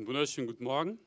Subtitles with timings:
[0.00, 0.98] Einen wunderschönen guten Morgen.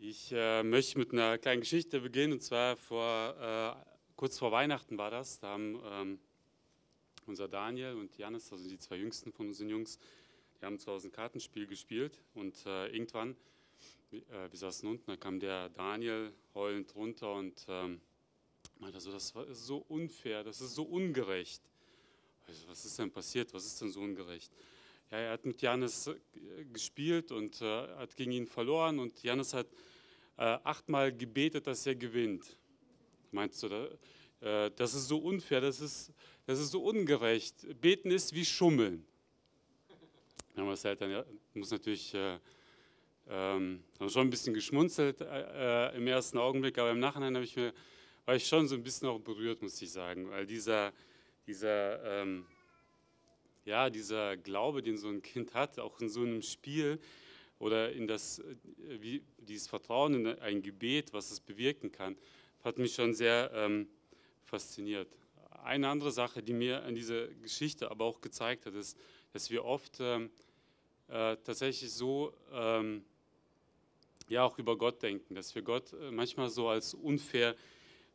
[0.00, 2.32] Ich äh, möchte mit einer kleinen Geschichte beginnen.
[2.32, 3.74] Und zwar vor, äh,
[4.16, 5.38] kurz vor Weihnachten war das.
[5.40, 6.18] Da haben ähm,
[7.26, 9.98] unser Daniel und Janis, also die zwei jüngsten von unseren Jungs,
[10.58, 12.18] die haben zu Hause ein Kartenspiel gespielt.
[12.32, 13.36] Und äh, irgendwann,
[14.10, 14.20] äh,
[14.50, 18.00] wir saßen unten, da kam der Daniel heulend runter und ähm,
[18.78, 21.62] meinte so, das ist so unfair, das ist so ungerecht.
[22.66, 23.52] Was ist denn passiert?
[23.54, 24.52] Was ist denn so ungerecht?
[25.10, 26.14] Ja, er hat mit Janis äh,
[26.72, 27.64] gespielt und äh,
[27.96, 29.66] hat gegen ihn verloren und Janis hat
[30.38, 32.56] äh, achtmal gebetet, dass er gewinnt.
[33.30, 36.12] Meinst du, da, äh, das ist so unfair, das ist,
[36.46, 37.80] das ist so ungerecht.
[37.80, 39.04] Beten ist wie Schummeln.
[40.54, 42.38] Dann haben wir Eltern, ja, muss natürlich äh,
[43.28, 47.56] ähm, haben schon ein bisschen geschmunzelt äh, äh, im ersten Augenblick, aber im Nachhinein ich
[47.56, 47.72] mir,
[48.24, 50.92] war ich schon so ein bisschen auch berührt, muss ich sagen, weil dieser,
[51.46, 52.46] dieser, ähm,
[53.64, 56.98] ja, dieser Glaube, den so ein Kind hat, auch in so einem Spiel
[57.58, 58.56] oder in das, äh,
[59.00, 62.16] wie, dieses Vertrauen in ein Gebet, was es bewirken kann,
[62.64, 63.88] hat mich schon sehr ähm,
[64.44, 65.08] fasziniert.
[65.64, 68.98] Eine andere Sache, die mir an dieser Geschichte aber auch gezeigt hat, ist,
[69.32, 70.30] dass wir oft ähm,
[71.08, 73.04] äh, tatsächlich so ähm,
[74.28, 77.56] ja auch über Gott denken, dass wir Gott äh, manchmal so als unfair äh,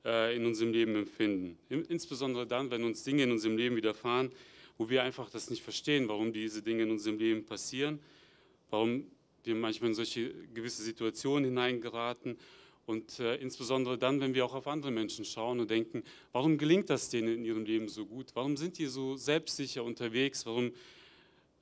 [0.04, 1.58] in unserem Leben empfinden.
[1.70, 4.32] Insbesondere dann, wenn uns Dinge in unserem Leben widerfahren,
[4.78, 8.00] wo wir einfach das nicht verstehen, warum diese Dinge in unserem Leben passieren,
[8.70, 9.06] warum
[9.44, 12.38] wir manchmal in solche gewisse Situationen hineingeraten
[12.86, 16.90] und äh, insbesondere dann, wenn wir auch auf andere Menschen schauen und denken, warum gelingt
[16.90, 18.28] das denen in ihrem Leben so gut?
[18.34, 20.46] Warum sind die so selbstsicher unterwegs?
[20.46, 20.72] Warum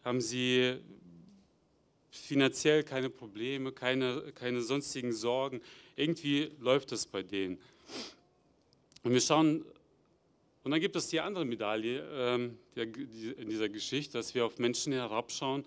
[0.04, 0.76] haben sie
[2.12, 5.62] finanziell keine Probleme, keine, keine sonstigen Sorgen?
[5.96, 7.58] Irgendwie läuft das bei denen.
[9.06, 9.64] Und wir schauen,
[10.64, 14.94] und dann gibt es die andere Medaille ähm, in dieser Geschichte, dass wir auf Menschen
[14.94, 15.64] herabschauen,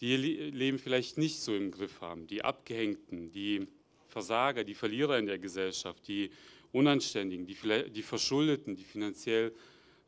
[0.00, 3.66] die ihr Leben vielleicht nicht so im Griff haben, die Abgehängten, die
[4.08, 6.30] Versager, die Verlierer in der Gesellschaft, die
[6.72, 7.58] Unanständigen, die,
[7.90, 9.52] die Verschuldeten, die finanziell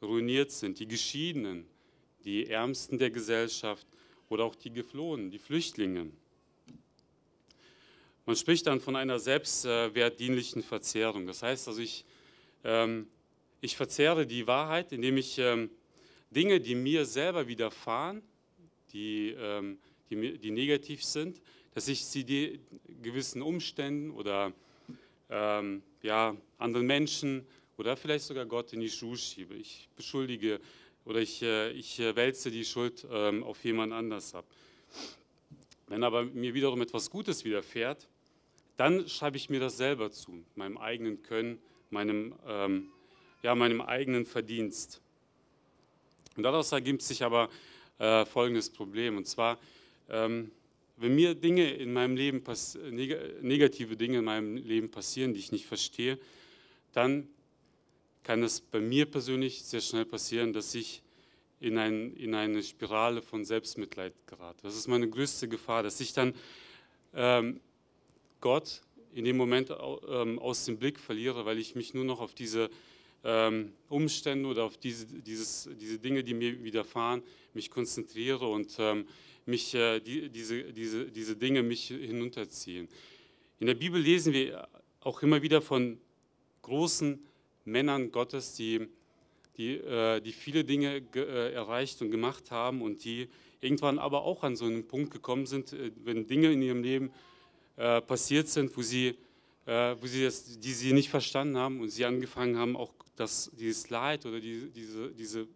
[0.00, 1.66] ruiniert sind, die Geschiedenen,
[2.24, 3.86] die Ärmsten der Gesellschaft
[4.30, 6.06] oder auch die Geflohenen, die Flüchtlinge.
[8.24, 11.26] Man spricht dann von einer selbstwertdienlichen Verzehrung.
[11.26, 12.06] Das heißt also, ich
[12.64, 13.06] ähm,
[13.60, 15.70] ich verzehre die Wahrheit, indem ich ähm,
[16.30, 18.22] Dinge, die mir selber widerfahren,
[18.92, 19.78] die, ähm,
[20.10, 21.40] die, die negativ sind,
[21.74, 22.60] dass ich sie die
[23.02, 24.52] gewissen Umständen oder
[25.30, 27.46] ähm, ja, anderen Menschen
[27.78, 29.54] oder vielleicht sogar Gott in die Schuhe schiebe.
[29.54, 30.60] Ich beschuldige
[31.04, 34.44] oder ich, äh, ich äh, wälze die Schuld ähm, auf jemand anders ab.
[35.88, 38.08] Wenn aber mir wiederum etwas Gutes widerfährt,
[38.76, 41.58] dann schreibe ich mir das selber zu, meinem eigenen Können,
[41.92, 42.88] meinem, ähm,
[43.42, 45.00] ja, meinem eigenen Verdienst.
[46.36, 47.50] Und daraus ergibt sich aber
[47.98, 49.58] äh, folgendes Problem, und zwar,
[50.08, 50.50] ähm,
[50.96, 52.42] wenn mir Dinge in meinem Leben,
[52.90, 56.18] neg negative Dinge in meinem Leben passieren, die ich nicht verstehe,
[56.92, 57.28] dann
[58.22, 61.02] kann es bei mir persönlich sehr schnell passieren, dass ich
[61.60, 64.62] in, ein, in eine Spirale von Selbstmitleid gerate.
[64.62, 66.34] Das ist meine größte Gefahr, dass ich dann
[67.14, 67.60] ähm,
[68.40, 68.82] Gott
[69.14, 69.70] in dem Moment
[70.08, 72.70] ähm, aus dem Blick verliere, weil ich mich nur noch auf diese
[73.24, 77.22] ähm, Umstände oder auf diese, dieses, diese Dinge, die mir widerfahren,
[77.54, 79.06] mich konzentriere und ähm,
[79.46, 82.88] mich, äh, die, diese, diese, diese Dinge mich hinunterziehen.
[83.60, 84.68] In der Bibel lesen wir
[85.00, 85.98] auch immer wieder von
[86.62, 87.20] großen
[87.64, 88.88] Männern Gottes, die,
[89.56, 93.28] die, äh, die viele Dinge äh, erreicht und gemacht haben und die
[93.60, 97.12] irgendwann aber auch an so einen Punkt gekommen sind, wenn Dinge in ihrem Leben
[97.76, 99.16] passiert sind, wo sie,
[99.66, 103.50] äh, wo sie das, die sie nicht verstanden haben und sie angefangen haben, auch das,
[103.54, 105.46] dieses Leid oder die, diese, diese,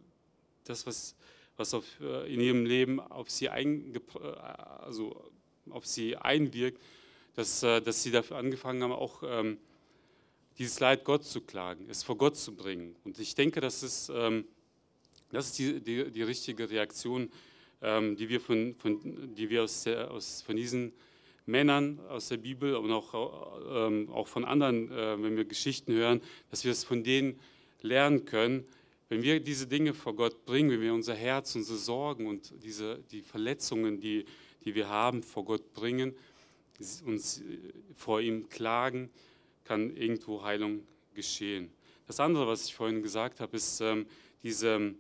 [0.65, 1.15] das, was,
[1.57, 5.31] was auf, äh, in ihrem Leben auf sie, einge, äh, also
[5.71, 6.81] auf sie einwirkt,
[7.35, 9.59] dass, äh, dass sie dafür angefangen haben, auch ähm,
[10.59, 12.97] dieses Leid Gott zu klagen, es vor Gott zu bringen.
[13.05, 14.47] Und ich denke, das ist, ähm,
[15.33, 17.31] das ist die, die, die richtige Reaktion,
[17.83, 20.93] ähm, die wir, von, von, die wir aus, der, aus, von diesen
[21.47, 26.21] Männern aus der Bibel und auch, ähm, auch von anderen, äh, wenn wir Geschichten hören,
[26.51, 27.39] dass wir es von denen
[27.81, 28.67] lernen können.
[29.09, 32.99] Wenn wir diese Dinge vor Gott bringen, wenn wir unser Herz, unsere Sorgen und diese,
[33.13, 34.25] die Verletzungen, die,
[34.65, 36.15] die wir haben, vor Gott bringen,
[37.05, 37.43] uns
[37.95, 39.11] vor ihm klagen,
[39.65, 41.71] kann irgendwo Heilung geschehen.
[42.07, 44.07] Das andere, was ich vorhin gesagt habe, ist ähm,
[44.43, 44.95] diese,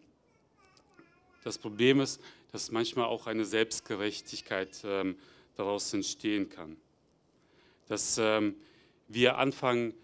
[1.44, 2.20] das Problem ist,
[2.52, 5.16] dass manchmal auch eine Selbstgerechtigkeit ähm,
[5.56, 6.76] daraus entstehen kann.
[7.88, 8.56] Dass ähm,
[9.08, 9.94] wir anfangen,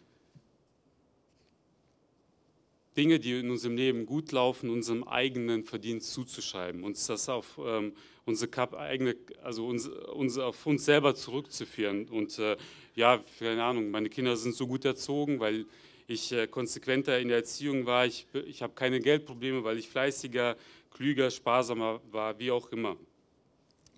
[2.97, 7.95] Dinge, die in unserem Leben gut laufen, unserem eigenen Verdienst zuzuschreiben, uns das auf ähm,
[8.27, 12.09] unsere Kap eigene, also uns, uns, auf uns selber zurückzuführen.
[12.09, 12.57] Und äh,
[12.95, 15.65] ja, keine Ahnung, meine Kinder sind so gut erzogen, weil
[16.07, 18.05] ich äh, konsequenter in der Erziehung war.
[18.05, 20.57] Ich, ich habe keine Geldprobleme, weil ich fleißiger,
[20.91, 22.97] klüger, sparsamer war, wie auch immer.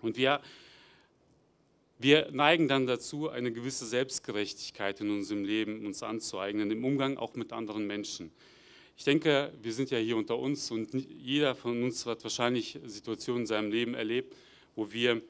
[0.03, 0.41] Und wir,
[1.99, 7.35] wir neigen dann dazu, eine gewisse Selbstgerechtigkeit in unserem Leben uns anzueignen, im Umgang auch
[7.35, 8.31] mit anderen Menschen.
[8.97, 13.43] Ich denke, wir sind ja hier unter uns und jeder von uns hat wahrscheinlich Situationen
[13.43, 14.35] in seinem Leben erlebt,
[14.77, 15.21] wo wir,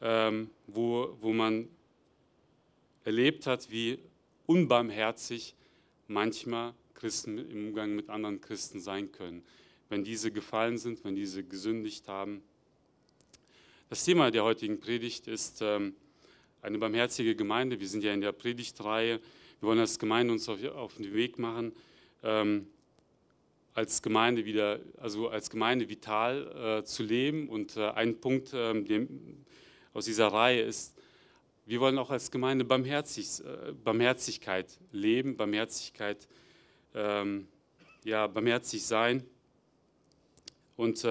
[0.00, 1.68] ähm, wo, wo man
[3.04, 3.98] erlebt hat, wie
[4.46, 5.54] unbarmherzig
[6.06, 9.42] manchmal Christen im Umgang mit anderen Christen sein können,
[9.88, 12.42] wenn diese gefallen sind, wenn diese gesündigt haben.
[13.90, 15.94] Das Thema der heutigen Predigt ist ähm,
[16.60, 17.80] eine barmherzige Gemeinde.
[17.80, 19.18] Wir sind ja in der Predigtreihe.
[19.60, 20.58] Wir wollen als Gemeinde uns auf,
[20.96, 21.72] den Weg machen,
[22.22, 22.66] ähm,
[23.72, 27.48] als Gemeinde wieder, also als Gemeinde vital äh, zu leben.
[27.48, 28.84] Und äh, ein Punkt ähm,
[29.94, 30.94] aus dieser Reihe ist,
[31.64, 36.28] wir wollen auch als Gemeinde Barmherzig, äh, Barmherzigkeit leben, Barmherzigkeit,
[38.04, 39.22] ja, barmherzig sein.
[40.76, 41.06] Und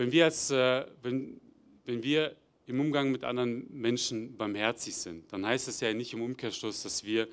[0.00, 1.38] wenn wir als, äh, wenn,
[1.84, 2.34] wenn wir
[2.66, 7.04] im Umgang mit anderen Menschen barmherzig sind, dann heißt es ja nicht im Umkehrschluss, dass
[7.04, 7.28] wir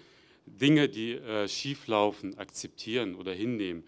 [0.46, 3.86] Dinge, die äh, schief laufen, akzeptieren oder hinnehmen.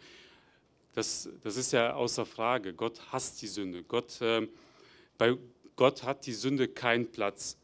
[0.94, 2.74] Das, das ist ja außer Frage.
[2.74, 3.84] Gott hasst die Sünde.
[3.84, 4.48] Gott, äh,
[5.18, 5.36] bei
[5.76, 7.58] Gott hat die Sünde keinen Platz.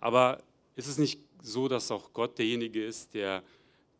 [0.00, 0.42] Aber
[0.74, 3.44] ist es nicht so, dass auch Gott derjenige ist, der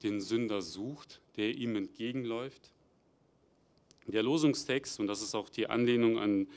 [0.02, 2.72] den Sünder sucht, der ihm entgegenläuft?
[4.08, 6.48] Der Losungstext, und das ist auch die Anlehnung an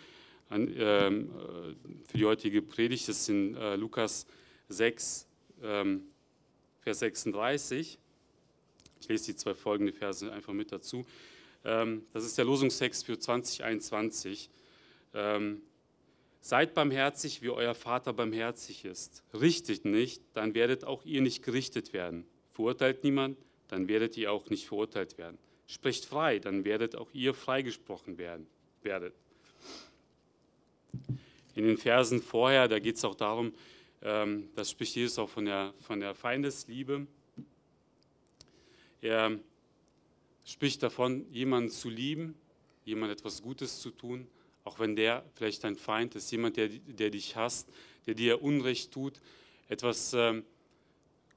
[0.49, 3.07] an, ähm, äh, für die heutige Predigt.
[3.07, 4.25] Ist in äh, Lukas
[4.69, 5.27] 6,
[5.63, 6.03] ähm,
[6.81, 7.97] Vers 36.
[9.01, 11.05] Ich lese die zwei folgenden Verse einfach mit dazu.
[11.63, 14.49] Ähm, das ist der Losungstext für 2021.
[15.13, 15.61] Ähm,
[16.41, 19.23] Seid barmherzig, wie euer Vater barmherzig ist.
[19.33, 22.25] Richtet nicht, dann werdet auch ihr nicht gerichtet werden.
[22.53, 23.37] Verurteilt niemand,
[23.67, 25.37] dann werdet ihr auch nicht verurteilt werden.
[25.69, 28.47] Sprecht frei, dann werdet auch ihr freigesprochen werden,
[28.81, 29.13] werdet.
[31.53, 33.53] In den Versen vorher, da geht es auch darum,
[34.01, 37.05] ähm, das spricht Jesus auch von der, von der Feindesliebe.
[39.01, 39.37] Er
[40.43, 42.33] spricht davon, jemanden zu lieben,
[42.83, 44.27] jemand etwas Gutes zu tun,
[44.63, 47.69] auch wenn der vielleicht dein Feind ist, jemand, der, der dich hasst,
[48.07, 49.21] der dir Unrecht tut,
[49.67, 50.43] etwas ähm,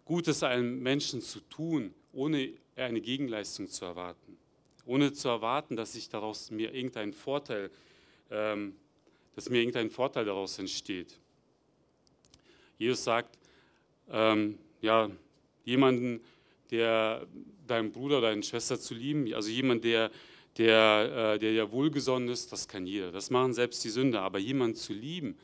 [0.06, 4.38] Gutes einem Menschen zu tun, ohne eine Gegenleistung zu erwarten,
[4.86, 7.70] ohne zu erwarten, dass sich daraus mir irgendein Vorteil
[8.30, 8.74] ähm,
[9.34, 11.18] dass mir irgendein Vorteil daraus entsteht.
[12.78, 13.38] Jesus sagt,
[14.10, 15.10] ähm, ja,
[15.64, 16.20] jemanden,
[16.70, 17.26] der
[17.66, 20.10] deinen Bruder oder deine Schwester zu lieben, also jemand, der,
[20.58, 23.12] der, äh, der ja wohlgesonnen ist, das kann jeder.
[23.12, 24.22] Das machen selbst die Sünder.
[24.22, 25.38] Aber jemanden zu lieben,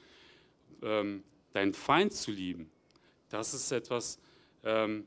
[0.82, 1.22] ähm,
[1.52, 2.70] deinen Feind zu lieben,
[3.30, 4.18] das ist etwas,
[4.64, 5.06] ähm,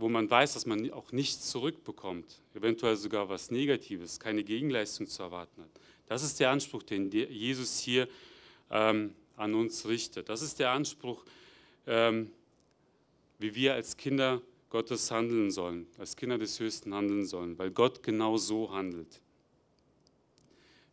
[0.00, 5.22] wo man weiß, dass man auch nichts zurückbekommt, eventuell sogar was Negatives, keine Gegenleistung zu
[5.22, 5.70] erwarten hat.
[6.06, 8.08] Das ist der Anspruch, den Jesus hier
[8.70, 10.28] ähm, an uns richtet.
[10.28, 11.24] Das ist der Anspruch,
[11.86, 12.30] ähm,
[13.38, 14.40] wie wir als Kinder
[14.70, 19.20] Gottes handeln sollen, als Kinder des Höchsten handeln sollen, weil Gott genau so handelt.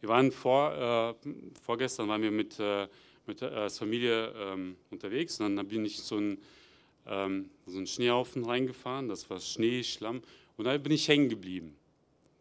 [0.02, 1.30] Wir waren vor, äh,
[1.64, 2.88] vorgestern waren wir mit, äh,
[3.26, 6.42] mit äh, als Familie ähm, unterwegs und dann bin ich so einen,
[7.08, 10.22] ähm, so einen Schneehaufen reingefahren, das war Schnee, Schlamm
[10.58, 11.76] und da bin ich hängen geblieben.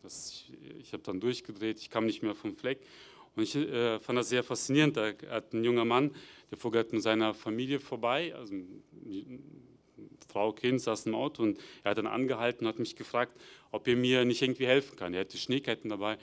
[0.02, 0.44] Das,
[0.78, 2.80] ich habe dann durchgedreht, ich kam nicht mehr vom Fleck.
[3.34, 4.96] Und ich äh, fand das sehr faszinierend.
[4.96, 6.14] Da hat ein junger Mann,
[6.50, 8.54] der fuhr gerade mit seiner Familie vorbei, also
[10.28, 13.38] Frau, Kind saß im Auto und er hat dann angehalten und hat mich gefragt,
[13.70, 15.14] ob er mir nicht irgendwie helfen kann.
[15.14, 16.18] Er hätte Schneeketten dabei.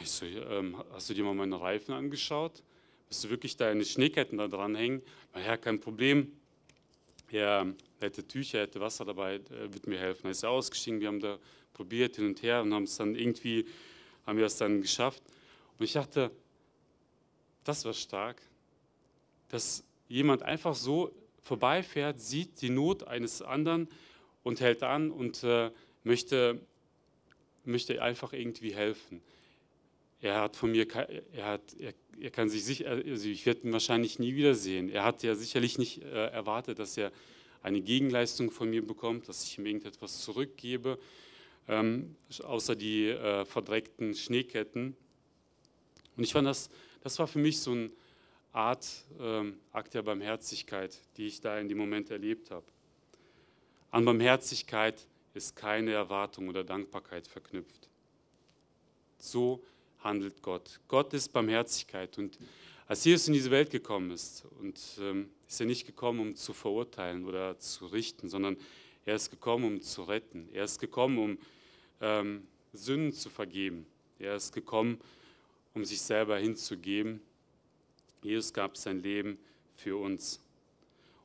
[0.00, 2.62] Ich so, ähm, hast du dir mal meine Reifen angeschaut?
[3.08, 5.02] Bist du wirklich deine Schneeketten da dran hängen?
[5.32, 6.32] Naja, kein Problem.
[7.30, 7.66] Er
[8.00, 10.26] hätte Tücher, hätte Wasser dabei, äh, wird mir helfen.
[10.26, 11.38] Er ist ausgestiegen, wir haben da
[11.72, 13.66] probiert hin und her und haben es dann irgendwie,
[14.26, 15.22] haben wir es dann geschafft.
[15.78, 16.30] Und ich dachte,
[17.64, 18.40] das war stark,
[19.48, 21.12] dass jemand einfach so
[21.42, 23.88] vorbeifährt, sieht die Not eines anderen
[24.42, 25.70] und hält an und äh,
[26.04, 26.60] möchte,
[27.64, 29.20] möchte einfach irgendwie helfen.
[30.24, 30.86] Er hat von mir,
[31.34, 34.88] er, hat, er, er kann sich sicher, also ich werde ihn wahrscheinlich nie wiedersehen.
[34.88, 37.12] Er hat ja sicherlich nicht äh, erwartet, dass er
[37.62, 40.98] eine Gegenleistung von mir bekommt, dass ich ihm irgendetwas zurückgebe
[41.68, 44.96] ähm, außer die äh, verdreckten Schneeketten.
[46.16, 46.70] Und ich fand, das,
[47.02, 47.90] das war für mich so eine
[48.54, 48.86] Art
[49.20, 52.64] ähm, Akt der Barmherzigkeit, die ich da in dem Moment erlebt habe.
[53.90, 57.90] An Barmherzigkeit ist keine Erwartung oder Dankbarkeit verknüpft.
[59.18, 59.62] So
[60.04, 60.78] handelt Gott.
[60.86, 62.18] Gott ist Barmherzigkeit.
[62.18, 62.38] Und
[62.86, 66.52] als Jesus in diese Welt gekommen ist, und ähm, ist er nicht gekommen, um zu
[66.52, 68.56] verurteilen oder zu richten, sondern
[69.06, 70.48] er ist gekommen, um zu retten.
[70.52, 71.38] Er ist gekommen, um
[72.00, 73.86] ähm, Sünden zu vergeben.
[74.18, 75.00] Er ist gekommen,
[75.74, 77.20] um sich selber hinzugeben.
[78.22, 79.38] Jesus gab sein Leben
[79.74, 80.40] für uns.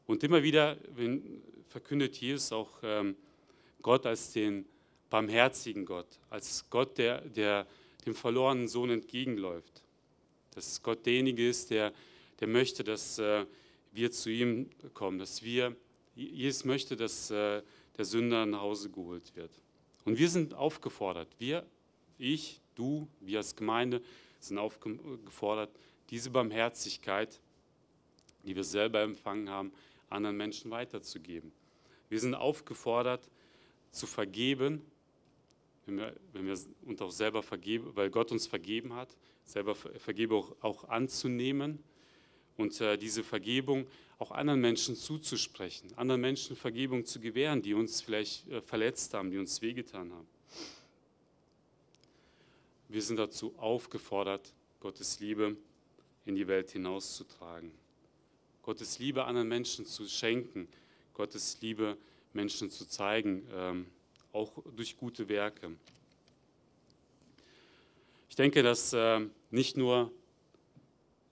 [0.08, 0.78] Und immer wieder
[1.70, 3.16] verkündet Jesus auch ähm,
[3.82, 4.66] Gott als den
[5.10, 7.66] barmherzigen Gott, als Gott, der, der
[8.06, 9.84] dem verlorenen Sohn entgegenläuft.
[10.52, 11.94] Dass Gott derjenige ist, der,
[12.40, 13.46] der möchte, dass äh,
[13.92, 15.76] wir zu ihm kommen, dass wir,
[16.16, 17.62] Jesus möchte, dass äh,
[17.98, 19.52] der Sünder nach Hause geholt wird.
[20.06, 21.66] Und wir sind aufgefordert, wir,
[22.18, 24.02] ich, du, wir als Gemeinde
[24.40, 25.70] sind aufgefordert,
[26.10, 27.40] diese Barmherzigkeit,
[28.44, 29.72] die wir selber empfangen haben,
[30.10, 31.52] anderen Menschen weiterzugeben.
[32.10, 33.30] Wir sind aufgefordert,
[33.92, 34.82] zu vergeben,
[35.90, 40.54] wenn wir, wenn wir uns auch selber vergeben, weil Gott uns vergeben hat, selber Vergebung
[40.62, 41.80] auch, anzunehmen
[42.58, 43.88] und äh, diese Vergebung
[44.20, 49.32] auch anderen Menschen zuzusprechen, anderen Menschen Vergebung zu gewähren, die uns vielleicht äh, verletzt haben,
[49.32, 50.28] die uns wehgetan haben.
[52.88, 55.58] Wir sind dazu aufgefordert, Gottes Liebe
[56.26, 57.72] in die Welt hinauszutragen.
[58.62, 60.68] Gottes Liebe anderen Menschen zu schenken,
[61.14, 61.98] Gottes Liebe
[62.34, 63.88] Menschen zu zeigen, ähm,
[64.34, 65.72] auch durch gute Werke.
[68.30, 69.22] Ich denke, dass äh,
[69.52, 70.12] nicht nur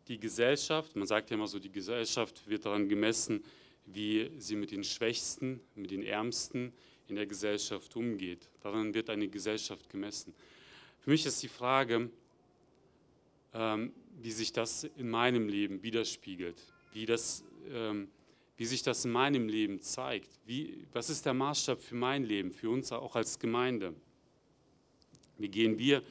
[0.08, 3.44] die Gesellschaft, man sagt ja immer so, die Gesellschaft wird daran gemessen,
[3.86, 6.74] wie sie mit den Schwächsten, mit den Ärmsten
[7.08, 8.50] in der Gesellschaft umgeht.
[8.62, 10.34] Daran wird eine Gesellschaft gemessen.
[11.00, 12.10] Für mich ist die Frage,
[13.54, 16.62] ähm, wie sich das in meinem Leben widerspiegelt,
[16.94, 18.10] wie, das, ähm,
[18.58, 20.30] wie sich das in meinem Leben zeigt.
[20.46, 23.94] Wie, was ist der Maßstab für mein Leben, für uns auch als Gemeinde?
[25.38, 26.02] Wie gehen wir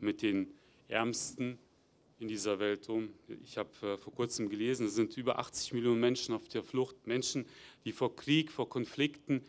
[0.00, 0.54] mit den
[0.88, 1.58] Ärmsten
[2.18, 3.10] in dieser Welt um?
[3.44, 7.06] Ich habe äh, vor kurzem gelesen, es sind über 80 Millionen Menschen auf der Flucht,
[7.06, 7.44] Menschen,
[7.84, 9.42] die vor Krieg, vor Konflikten,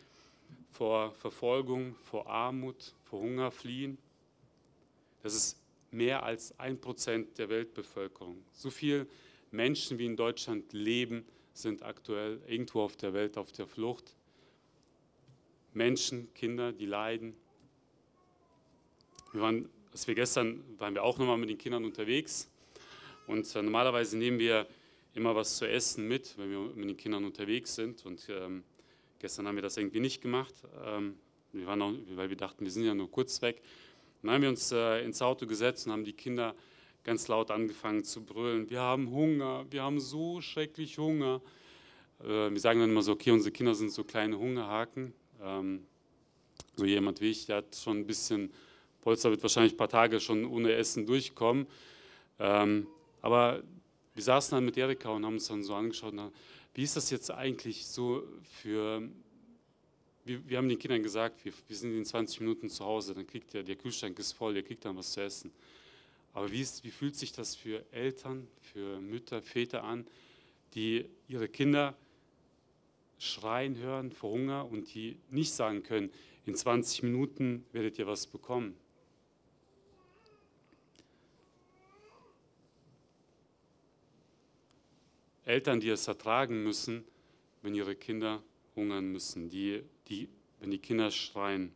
[0.68, 3.96] vor Verfolgung, vor Armut, vor Hunger fliehen.
[5.22, 5.58] Das ist
[5.90, 8.42] mehr als ein Prozent der Weltbevölkerung.
[8.52, 9.06] So viele
[9.50, 14.16] Menschen wie in Deutschland leben, sind aktuell irgendwo auf der Welt auf der Flucht.
[15.74, 17.34] Menschen, Kinder, die leiden.
[19.32, 22.50] Wir waren, als wir gestern waren wir auch nochmal mit den Kindern unterwegs
[23.26, 24.66] und äh, normalerweise nehmen wir
[25.14, 28.04] immer was zu essen mit, wenn wir mit den Kindern unterwegs sind.
[28.04, 28.64] Und ähm,
[29.18, 30.54] gestern haben wir das irgendwie nicht gemacht,
[30.84, 31.18] ähm,
[31.52, 33.60] wir waren auch, weil wir dachten, wir sind ja nur kurz weg.
[34.22, 36.54] Dann haben wir uns äh, ins Auto gesetzt und haben die Kinder
[37.04, 38.70] ganz laut angefangen zu brüllen.
[38.70, 41.40] Wir haben Hunger, wir haben so schrecklich Hunger.
[42.20, 45.12] Äh, wir sagen dann immer so, okay, unsere Kinder sind so kleine Hungerhaken.
[45.42, 45.86] Ähm,
[46.76, 48.52] so jemand wie ich, der hat schon ein bisschen,
[49.00, 51.66] Polster wird wahrscheinlich ein paar Tage schon ohne Essen durchkommen.
[52.38, 52.86] Ähm,
[53.20, 53.62] aber
[54.14, 56.14] wir saßen dann mit Erika und haben uns dann so angeschaut,
[56.74, 58.22] wie ist das jetzt eigentlich so
[58.60, 59.02] für
[60.24, 63.26] wir, wir, haben den Kindern gesagt, wir, wir, sind in 20 Minuten zu Hause, dann
[63.26, 65.52] kriegt ihr, der Kühlschrank ist voll, ihr kriegt dann was zu essen.
[66.32, 70.06] Aber wie, ist, wie fühlt sich das für Eltern, für Mütter, Väter an,
[70.74, 71.96] die ihre Kinder
[73.18, 76.10] schreien hören vor Hunger und die nicht sagen können,
[76.44, 78.76] in 20 Minuten werdet ihr was bekommen.
[85.44, 87.04] Eltern, die es ertragen müssen,
[87.62, 88.42] wenn ihre Kinder
[88.74, 90.28] hungern müssen, die die,
[90.60, 91.74] wenn die Kinder schreien.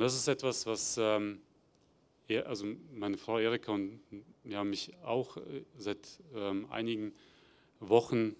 [0.00, 1.42] Und das ist etwas, was ähm,
[2.46, 2.64] also
[2.94, 4.00] meine Frau Erika und
[4.44, 5.42] ja, mich auch äh,
[5.76, 5.98] seit
[6.34, 7.12] ähm, einigen
[7.80, 8.34] Wochen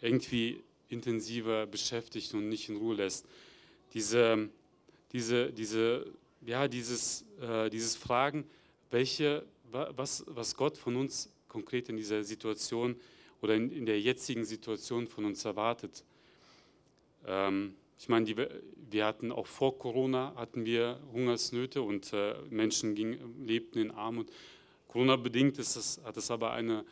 [0.00, 3.26] irgendwie intensiver beschäftigt und nicht in Ruhe lässt.
[3.92, 4.48] Diese,
[5.12, 6.06] diese, diese,
[6.46, 8.46] ja, dieses, äh, dieses Fragen,
[8.90, 12.96] welche, was, was Gott von uns konkret in dieser Situation
[13.42, 16.04] oder in, in der jetzigen Situation von uns erwartet.
[17.26, 22.96] Ähm, ich meine, die, wir hatten auch vor Corona hatten wir Hungersnöte und äh, Menschen
[22.96, 23.16] ging,
[23.46, 24.28] lebten in Armut.
[24.88, 26.84] Corona-bedingt ist das, hat es aber eine,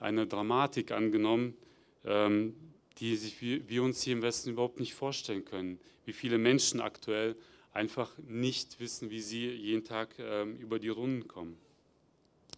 [0.00, 1.56] eine Dramatik angenommen,
[2.04, 2.56] ähm,
[2.98, 5.78] die sich wir, wir uns hier im Westen überhaupt nicht vorstellen können.
[6.04, 7.36] Wie viele Menschen aktuell
[7.72, 11.56] einfach nicht wissen, wie sie jeden Tag ähm, über die Runden kommen.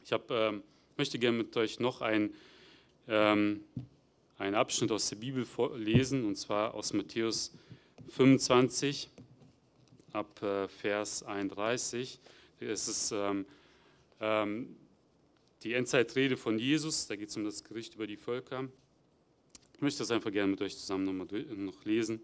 [0.06, 0.62] Ich hab, ähm,
[0.96, 2.32] möchte gerne mit euch noch ein
[3.08, 3.62] ähm,
[4.38, 7.52] einen Abschnitt aus der Bibel lesen, und zwar aus Matthäus
[8.08, 9.08] 25
[10.12, 12.18] ab äh, Vers 31.
[12.60, 13.46] Es ist ähm,
[14.20, 14.76] ähm,
[15.62, 18.68] die Endzeitrede von Jesus, da geht es um das Gericht über die Völker.
[19.74, 21.26] Ich möchte das einfach gerne mit euch zusammen noch, mal
[21.56, 22.20] noch lesen.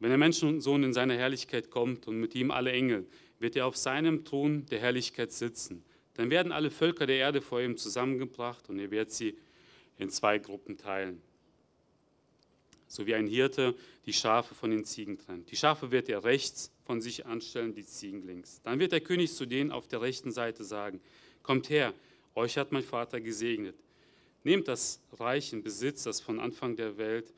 [0.00, 3.06] Wenn der Menschensohn in seiner Herrlichkeit kommt und mit ihm alle Engel,
[3.40, 5.82] wird er auf seinem Thron der Herrlichkeit sitzen.
[6.14, 9.36] Dann werden alle Völker der Erde vor ihm zusammengebracht und er wird sie
[9.98, 11.20] in zwei Gruppen teilen.
[12.88, 13.74] So wie ein Hirte
[14.06, 15.50] die Schafe von den Ziegen trennt.
[15.50, 18.60] Die Schafe wird er rechts von sich anstellen, die Ziegen links.
[18.62, 21.00] Dann wird der König zu denen auf der rechten Seite sagen,
[21.42, 21.92] kommt her,
[22.34, 23.76] euch hat mein Vater gesegnet.
[24.42, 27.32] Nehmt das Reich in Besitz, das von Anfang der Welt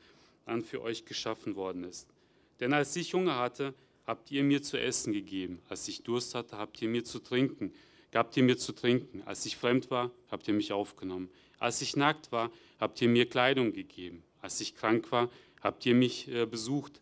[0.45, 2.07] an für euch geschaffen worden ist.
[2.59, 3.73] Denn als ich Hunger hatte,
[4.05, 5.59] habt ihr mir zu essen gegeben.
[5.67, 7.73] Als ich Durst hatte, habt ihr mir zu trinken.
[8.11, 9.23] Gabt ihr mir zu trinken.
[9.25, 11.29] Als ich fremd war, habt ihr mich aufgenommen.
[11.59, 14.23] Als ich nackt war, habt ihr mir Kleidung gegeben.
[14.41, 15.29] Als ich krank war,
[15.61, 17.01] habt ihr mich äh, besucht.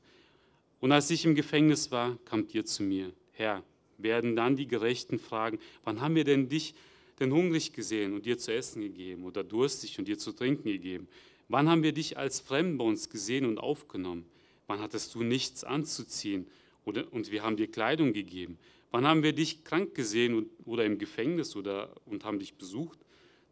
[0.80, 3.12] Und als ich im Gefängnis war, kamt ihr zu mir.
[3.34, 3.64] Herr,
[3.98, 6.74] werden dann die Gerechten fragen, wann haben wir denn dich
[7.20, 11.08] denn hungrig gesehen und dir zu essen gegeben oder durstig und dir zu trinken gegeben?
[11.50, 14.26] Wann haben wir dich als Fremden bei uns gesehen und aufgenommen?
[14.68, 16.48] Wann hattest du nichts anzuziehen
[16.86, 18.58] oder, und wir haben dir Kleidung gegeben?
[18.92, 23.00] Wann haben wir dich krank gesehen und, oder im Gefängnis oder, und haben dich besucht?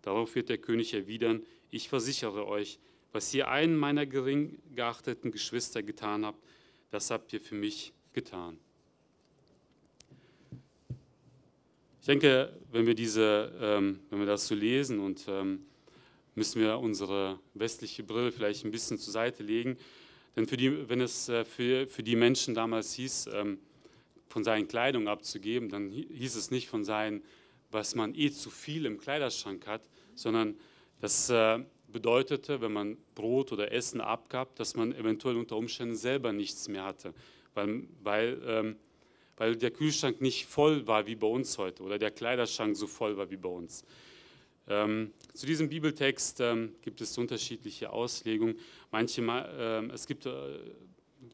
[0.01, 2.79] Darauf wird der König erwidern, ich versichere euch,
[3.17, 6.39] was ihr einen meiner gering geachteten Geschwister getan habt,
[6.91, 8.59] das habt ihr für mich getan.
[11.99, 15.65] Ich denke, wenn wir, diese, ähm, wenn wir das so lesen und ähm,
[16.35, 19.79] müssen wir unsere westliche Brille vielleicht ein bisschen zur Seite legen.
[20.35, 23.57] Denn für die, wenn es äh, für, für die Menschen damals hieß, ähm,
[24.29, 27.23] von seinen Kleidung abzugeben, dann hieß es nicht von seinen,
[27.71, 30.55] was man eh zu viel im Kleiderschrank hat, sondern
[30.99, 36.33] das äh, bedeutete, wenn man Brot oder Essen abgab, dass man eventuell unter Umständen selber
[36.33, 37.13] nichts mehr hatte,
[37.53, 38.75] weil, weil ähm,
[39.37, 43.15] weil der Kühlschrank nicht voll war wie bei uns heute oder der Kleiderschrank so voll
[43.17, 43.85] war wie bei uns.
[44.67, 48.59] Ähm, zu diesem Bibeltext ähm, gibt es unterschiedliche Auslegungen.
[48.91, 50.31] Manche, äh, es gibt äh,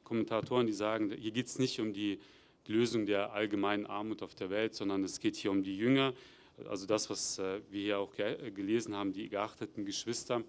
[0.04, 2.20] Kommentatoren, die sagen, hier geht es nicht um die,
[2.68, 6.14] die, Lösung der allgemeinen Armut auf der Welt, sondern es geht hier um die Jünger,
[6.68, 10.44] also das, was äh, wir hier auch ge gelesen haben, die geachteten Geschwister.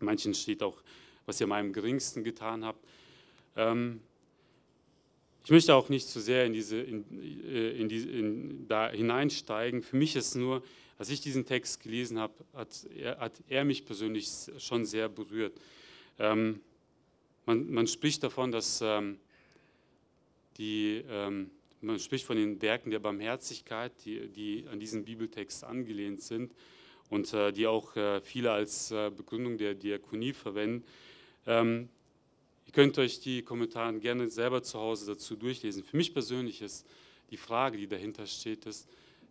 [0.00, 0.82] Manchen steht auch,
[1.26, 2.84] was ihr meinem Geringsten getan habt.
[3.56, 4.00] Ähm,
[5.44, 7.04] ich möchte auch nicht zu sehr in diese, in,
[7.44, 9.82] äh, in in, da hineinsteigen.
[9.82, 10.62] Für mich ist nur,
[10.98, 15.58] als ich diesen Text gelesen habe, hat er, hat er mich persönlich schon sehr berührt.
[16.18, 16.60] Ähm,
[17.46, 19.18] man, man, spricht davon, dass ähm,
[20.56, 21.02] die,
[21.84, 26.52] man spricht von den Werken der Barmherzigkeit, die, die an diesen Bibeltext angelehnt sind
[27.10, 30.84] und äh, die auch äh, viele als äh, Begründung der Diakonie verwenden.
[31.46, 31.88] Ähm,
[32.72, 35.84] könnt euch die Kommentare gerne selber zu Hause dazu durchlesen.
[35.84, 36.86] Für mich persönlich ist
[37.30, 38.88] die Frage, die dahinter steht, ist,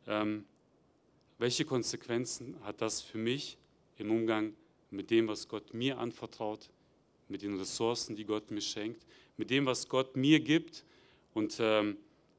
[0.07, 0.45] ähm,
[1.39, 3.57] welche Konsequenzen hat das für mich
[3.97, 4.53] im Umgang
[4.91, 6.69] mit dem, was Gott mir anvertraut,
[7.27, 9.05] mit den Ressourcen, die Gott mir schenkt,
[9.37, 10.85] mit dem, was Gott mir gibt
[11.33, 11.97] und ähm,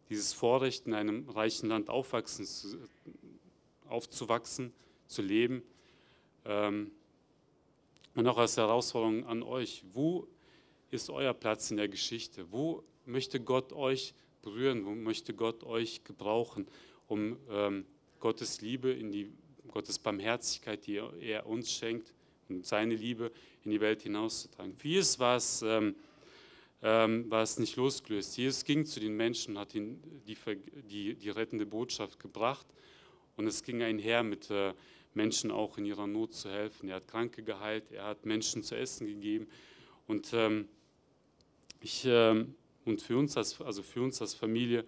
[0.09, 2.79] dieses Vorrecht, in einem reichen Land aufwachsen, zu,
[3.89, 4.73] aufzuwachsen,
[5.07, 5.63] zu leben.
[6.45, 6.91] Ähm,
[8.15, 10.29] und auch als Herausforderung an euch, wo
[10.91, 12.47] ist euer Platz in der Geschichte?
[12.51, 14.85] Wo möchte Gott euch berühren?
[14.85, 16.67] Wo möchte Gott euch gebrauchen,
[17.09, 17.85] um ähm,
[18.21, 19.33] Gottes Liebe, in die,
[19.69, 22.13] Gottes Barmherzigkeit, die er uns schenkt,
[22.49, 23.33] und seine Liebe
[23.65, 24.77] in die Welt hinauszutragen?
[24.77, 25.63] Für Jesus war es,
[26.85, 28.37] ähm, ähm, war es nicht losgelöst.
[28.37, 30.37] Jesus ging zu den Menschen, hat ihnen die,
[30.83, 32.67] die, die rettende Botschaft gebracht
[33.37, 34.75] und es ging einher mit äh,
[35.15, 36.91] Menschen auch in ihrer Not zu helfen.
[36.91, 39.49] Er hat Kranke geheilt, er hat Menschen zu essen gegeben
[40.07, 40.69] und ähm,
[41.81, 42.45] ich, äh,
[42.85, 44.85] und für uns, als, also für uns als Familie,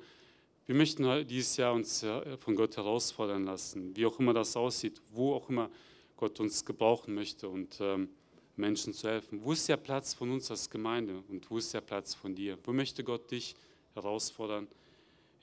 [0.66, 2.04] wir möchten dieses Jahr uns
[2.38, 5.70] von Gott herausfordern lassen, wie auch immer das aussieht, wo auch immer
[6.16, 8.11] Gott uns gebrauchen möchte und ähm,
[8.56, 9.42] Menschen zu helfen.
[9.42, 12.58] Wo ist der Platz von uns als Gemeinde und wo ist der Platz von dir?
[12.64, 13.54] Wo möchte Gott dich
[13.94, 14.66] herausfordern,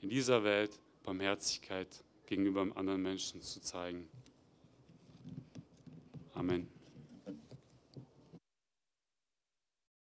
[0.00, 1.88] in dieser Welt Barmherzigkeit
[2.26, 4.08] gegenüber anderen Menschen zu zeigen?
[6.34, 6.68] Amen.